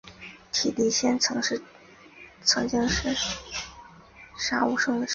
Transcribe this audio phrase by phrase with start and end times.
[0.03, 0.09] 而
[0.51, 1.39] 铁笛仙曾
[2.67, 3.37] 经是
[4.35, 5.09] 杀无生的师父。